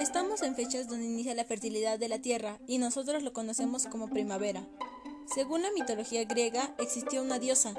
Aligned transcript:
Estamos 0.00 0.40
en 0.40 0.56
fechas 0.56 0.88
donde 0.88 1.04
inicia 1.04 1.34
la 1.34 1.44
fertilidad 1.44 1.98
de 1.98 2.08
la 2.08 2.20
tierra 2.20 2.58
y 2.66 2.78
nosotros 2.78 3.22
lo 3.22 3.34
conocemos 3.34 3.86
como 3.86 4.08
primavera. 4.08 4.66
Según 5.32 5.60
la 5.60 5.70
mitología 5.72 6.24
griega, 6.24 6.74
existió 6.78 7.20
una 7.20 7.38
diosa, 7.38 7.74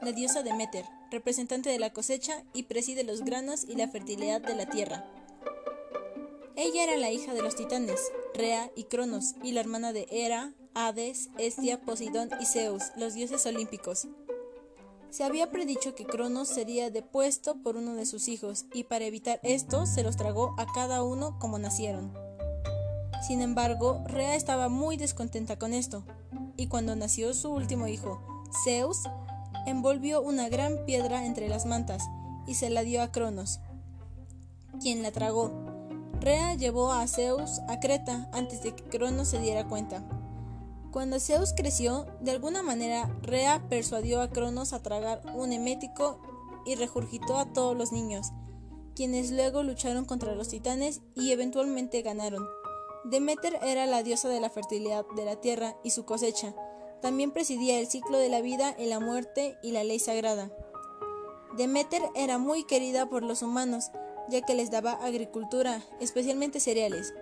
la 0.00 0.12
diosa 0.12 0.42
Demeter, 0.42 0.86
representante 1.10 1.68
de 1.68 1.78
la 1.78 1.92
cosecha 1.92 2.42
y 2.54 2.62
preside 2.62 3.04
los 3.04 3.20
granos 3.26 3.64
y 3.64 3.76
la 3.76 3.88
fertilidad 3.88 4.40
de 4.40 4.54
la 4.54 4.64
tierra. 4.70 5.04
Ella 6.56 6.84
era 6.84 6.96
la 6.96 7.12
hija 7.12 7.34
de 7.34 7.42
los 7.42 7.56
titanes, 7.56 8.00
Rea 8.32 8.70
y 8.74 8.84
Cronos, 8.84 9.34
y 9.42 9.52
la 9.52 9.60
hermana 9.60 9.92
de 9.92 10.06
Hera, 10.10 10.54
Hades, 10.72 11.28
Estia, 11.36 11.78
Poseidón 11.82 12.30
y 12.40 12.46
Zeus, 12.46 12.84
los 12.96 13.12
dioses 13.12 13.44
olímpicos. 13.44 14.08
Se 15.10 15.24
había 15.24 15.50
predicho 15.50 15.94
que 15.94 16.04
Cronos 16.04 16.48
sería 16.48 16.90
depuesto 16.90 17.56
por 17.62 17.76
uno 17.76 17.94
de 17.94 18.06
sus 18.06 18.28
hijos, 18.28 18.66
y 18.74 18.84
para 18.84 19.04
evitar 19.04 19.40
esto 19.42 19.86
se 19.86 20.02
los 20.02 20.16
tragó 20.16 20.54
a 20.58 20.66
cada 20.72 21.02
uno 21.02 21.38
como 21.38 21.58
nacieron. 21.58 22.12
Sin 23.26 23.40
embargo, 23.40 24.02
Rea 24.06 24.34
estaba 24.34 24.68
muy 24.68 24.96
descontenta 24.96 25.58
con 25.58 25.72
esto, 25.72 26.04
y 26.56 26.68
cuando 26.68 26.94
nació 26.96 27.32
su 27.34 27.50
último 27.50 27.86
hijo, 27.88 28.20
Zeus, 28.64 29.02
envolvió 29.66 30.20
una 30.20 30.48
gran 30.48 30.84
piedra 30.84 31.26
entre 31.26 31.48
las 31.48 31.66
mantas 31.66 32.02
y 32.46 32.54
se 32.54 32.70
la 32.70 32.82
dio 32.82 33.02
a 33.02 33.10
Cronos, 33.10 33.60
quien 34.80 35.02
la 35.02 35.10
tragó. 35.10 35.52
Rea 36.20 36.54
llevó 36.54 36.92
a 36.92 37.06
Zeus 37.06 37.60
a 37.68 37.80
Creta 37.80 38.28
antes 38.32 38.62
de 38.62 38.74
que 38.74 38.84
Cronos 38.84 39.28
se 39.28 39.40
diera 39.40 39.66
cuenta. 39.66 40.02
Cuando 40.96 41.20
Zeus 41.20 41.52
creció, 41.54 42.06
de 42.22 42.30
alguna 42.30 42.62
manera 42.62 43.14
Rea 43.20 43.62
persuadió 43.68 44.22
a 44.22 44.30
Cronos 44.30 44.72
a 44.72 44.82
tragar 44.82 45.20
un 45.34 45.52
emético 45.52 46.18
y 46.64 46.74
regurgitó 46.74 47.36
a 47.36 47.52
todos 47.52 47.76
los 47.76 47.92
niños, 47.92 48.28
quienes 48.94 49.30
luego 49.30 49.62
lucharon 49.62 50.06
contra 50.06 50.34
los 50.34 50.48
titanes 50.48 51.02
y 51.14 51.32
eventualmente 51.32 52.00
ganaron. 52.00 52.48
Demeter 53.04 53.58
era 53.62 53.84
la 53.84 54.02
diosa 54.02 54.30
de 54.30 54.40
la 54.40 54.48
fertilidad 54.48 55.04
de 55.14 55.26
la 55.26 55.36
tierra 55.36 55.76
y 55.84 55.90
su 55.90 56.06
cosecha. 56.06 56.54
También 57.02 57.30
presidía 57.30 57.78
el 57.78 57.88
ciclo 57.88 58.16
de 58.16 58.30
la 58.30 58.40
vida 58.40 58.74
y 58.78 58.86
la 58.86 58.98
muerte 58.98 59.58
y 59.62 59.72
la 59.72 59.84
ley 59.84 59.98
sagrada. 59.98 60.50
Demeter 61.58 62.04
era 62.14 62.38
muy 62.38 62.64
querida 62.64 63.04
por 63.04 63.22
los 63.22 63.42
humanos, 63.42 63.90
ya 64.30 64.40
que 64.40 64.54
les 64.54 64.70
daba 64.70 64.92
agricultura, 64.92 65.82
especialmente 66.00 66.58
cereales. 66.58 67.12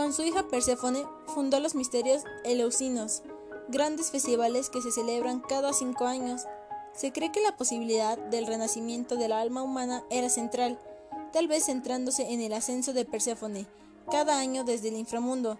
Con 0.00 0.14
su 0.14 0.22
hija 0.22 0.48
Perséfone 0.48 1.04
fundó 1.26 1.60
los 1.60 1.74
misterios 1.74 2.22
eleusinos, 2.42 3.22
grandes 3.68 4.10
festivales 4.10 4.70
que 4.70 4.80
se 4.80 4.90
celebran 4.90 5.40
cada 5.40 5.74
cinco 5.74 6.06
años. 6.06 6.46
Se 6.94 7.12
cree 7.12 7.30
que 7.30 7.42
la 7.42 7.54
posibilidad 7.58 8.16
del 8.16 8.46
renacimiento 8.46 9.16
del 9.16 9.30
alma 9.30 9.62
humana 9.62 10.02
era 10.08 10.30
central, 10.30 10.80
tal 11.34 11.48
vez 11.48 11.66
centrándose 11.66 12.32
en 12.32 12.40
el 12.40 12.54
ascenso 12.54 12.94
de 12.94 13.04
Perséfone, 13.04 13.66
cada 14.10 14.40
año 14.40 14.64
desde 14.64 14.88
el 14.88 14.96
inframundo. 14.96 15.58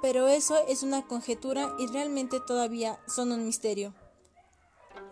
Pero 0.00 0.28
eso 0.28 0.56
es 0.66 0.82
una 0.82 1.06
conjetura 1.06 1.74
y 1.78 1.88
realmente 1.88 2.40
todavía 2.46 2.98
son 3.06 3.30
un 3.30 3.44
misterio. 3.44 3.92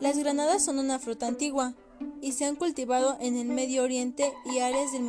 Las 0.01 0.17
granadas 0.17 0.65
son 0.65 0.79
una 0.79 0.99
fruta 0.99 1.27
antigua, 1.27 1.75
y 2.23 2.33
se 2.33 2.47
han 2.47 2.57
cultivado 2.57 3.19
en 3.21 3.37
el 3.37 3.49
Medio 3.49 3.83
Oriente 3.83 4.33
y 4.47 4.61
áreas 4.61 4.91
del 4.93 5.03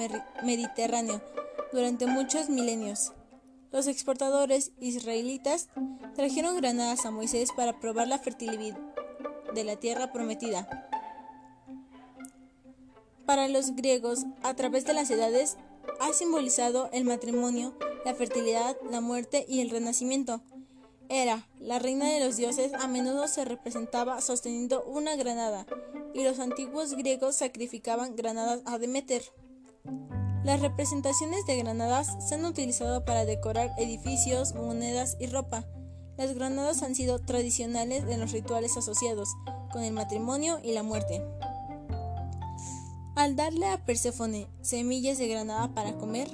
Mediterráneo 0.44 1.22
durante 1.72 2.08
muchos 2.08 2.50
milenios. 2.50 3.14
Los 3.72 3.88
exportadores 3.88 4.72
israelitas 4.80 5.68
trajeron 6.16 6.56
granadas 6.56 7.06
a 7.06 7.12
Moisés 7.12 7.50
para 7.56 7.80
probar 7.80 8.08
la 8.08 8.20
fertilidad 8.20 8.78
de 9.54 9.64
la 9.64 9.76
tierra 9.76 10.12
prometida. 10.12 10.90
Para 13.26 13.48
los 13.48 13.76
griegos, 13.76 14.26
a 14.44 14.54
través 14.54 14.86
de 14.86 14.94
las 14.94 15.10
edades, 15.10 15.58
ha 16.00 16.14
simbolizado 16.14 16.90
el 16.94 17.06
matrimonio, 17.06 17.74
la 18.06 18.14
fertilidad, 18.14 18.78
la 18.92 19.02
muerte 19.02 19.46
y 19.48 19.62
el 19.62 19.70
renacimiento. 19.70 20.42
Era 21.10 21.48
la 21.60 21.80
reina 21.80 22.10
de 22.10 22.20
los 22.20 22.38
dioses, 22.38 22.74
a 22.74 22.88
menudo 22.88 23.28
se 23.28 23.46
representaba 23.46 24.22
sosteniendo 24.22 24.84
una 24.84 25.16
granada, 25.16 25.66
y 26.14 26.24
los 26.24 26.40
antiguos 26.40 26.94
griegos 26.94 27.36
sacrificaban 27.36 28.16
granadas 28.16 28.62
a 28.66 28.78
Demeter. 28.78 29.24
Las 30.46 30.62
representaciones 30.62 31.48
de 31.48 31.58
granadas 31.58 32.16
se 32.20 32.36
han 32.36 32.46
utilizado 32.46 33.04
para 33.04 33.26
decorar 33.26 33.74
edificios, 33.80 34.54
monedas 34.54 35.18
y 35.20 35.26
ropa. 35.26 35.66
Las 36.18 36.36
granadas 36.36 36.84
han 36.84 36.94
sido 36.94 37.18
tradicionales 37.18 38.04
en 38.08 38.20
los 38.20 38.32
rituales 38.32 38.78
asociados 38.78 39.28
con 39.74 39.84
el 39.84 39.92
matrimonio 39.92 40.60
y 40.62 40.74
la 40.74 40.84
muerte. 40.84 41.26
Al 43.16 43.36
darle 43.36 43.66
a 43.66 43.84
Perséfone 43.86 44.48
semillas 44.62 45.18
de 45.18 45.28
granada 45.28 45.74
para 45.74 45.98
comer, 45.98 46.30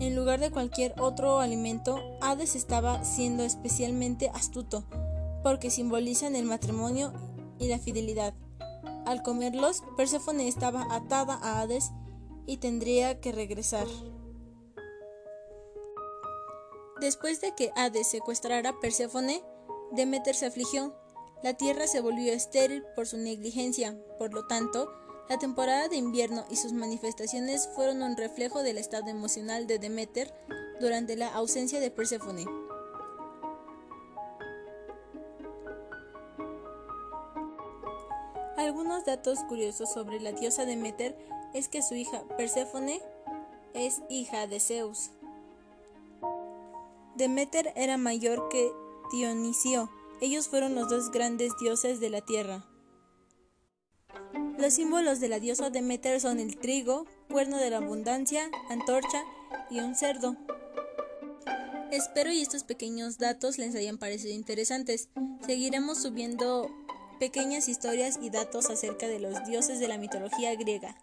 en 0.00 0.16
lugar 0.16 0.40
de 0.40 0.50
cualquier 0.50 1.00
otro 1.00 1.38
alimento, 1.38 2.00
Hades 2.20 2.56
estaba 2.56 3.04
siendo 3.04 3.44
especialmente 3.44 4.28
astuto, 4.34 4.82
porque 5.44 5.70
simbolizan 5.70 6.34
el 6.34 6.46
matrimonio 6.46 7.12
y 7.60 7.68
la 7.68 7.78
fidelidad. 7.78 8.34
Al 9.06 9.22
comerlos, 9.22 9.84
Perséfone 9.96 10.48
estaba 10.48 10.92
atada 10.92 11.38
a 11.40 11.60
Hades 11.60 11.92
y 12.46 12.58
tendría 12.58 13.20
que 13.20 13.32
regresar. 13.32 13.86
Después 17.00 17.40
de 17.40 17.54
que 17.54 17.72
Hades 17.74 18.08
secuestrara 18.08 18.70
a 18.70 18.80
Perséfone, 18.80 19.42
Demeter 19.92 20.34
se 20.34 20.46
afligió. 20.46 20.94
La 21.42 21.54
tierra 21.54 21.86
se 21.86 22.00
volvió 22.00 22.32
estéril 22.32 22.84
por 22.94 23.06
su 23.08 23.16
negligencia, 23.16 23.98
por 24.18 24.32
lo 24.32 24.46
tanto, 24.46 24.88
la 25.28 25.38
temporada 25.38 25.88
de 25.88 25.96
invierno 25.96 26.44
y 26.50 26.56
sus 26.56 26.72
manifestaciones 26.72 27.68
fueron 27.74 28.02
un 28.02 28.16
reflejo 28.16 28.62
del 28.62 28.78
estado 28.78 29.08
emocional 29.08 29.66
de 29.66 29.78
Demeter 29.78 30.32
durante 30.80 31.16
la 31.16 31.32
ausencia 31.34 31.80
de 31.80 31.90
Perséfone. 31.90 32.44
Algunos 38.62 39.04
datos 39.04 39.40
curiosos 39.48 39.92
sobre 39.92 40.20
la 40.20 40.30
diosa 40.30 40.64
Demeter 40.64 41.18
es 41.52 41.68
que 41.68 41.82
su 41.82 41.96
hija 41.96 42.22
Perséfone 42.36 43.02
es 43.74 44.02
hija 44.08 44.46
de 44.46 44.60
Zeus. 44.60 45.10
Demeter 47.16 47.72
era 47.74 47.96
mayor 47.96 48.48
que 48.50 48.70
Dionisio. 49.10 49.90
Ellos 50.20 50.46
fueron 50.46 50.76
los 50.76 50.88
dos 50.88 51.10
grandes 51.10 51.52
dioses 51.60 51.98
de 51.98 52.10
la 52.10 52.20
tierra. 52.20 52.64
Los 54.58 54.74
símbolos 54.74 55.18
de 55.18 55.28
la 55.28 55.40
diosa 55.40 55.70
Demeter 55.70 56.20
son 56.20 56.38
el 56.38 56.56
trigo, 56.56 57.06
cuerno 57.28 57.56
de 57.56 57.68
la 57.68 57.78
abundancia, 57.78 58.48
antorcha 58.70 59.24
y 59.70 59.80
un 59.80 59.96
cerdo. 59.96 60.36
Espero 61.90 62.30
y 62.30 62.40
estos 62.40 62.62
pequeños 62.62 63.18
datos 63.18 63.58
les 63.58 63.74
hayan 63.74 63.98
parecido 63.98 64.32
interesantes. 64.32 65.08
Seguiremos 65.44 66.00
subiendo 66.00 66.70
pequeñas 67.22 67.68
historias 67.68 68.18
y 68.20 68.30
datos 68.30 68.68
acerca 68.68 69.06
de 69.06 69.20
los 69.20 69.44
dioses 69.44 69.78
de 69.78 69.86
la 69.86 69.96
mitología 69.96 70.56
griega. 70.56 70.96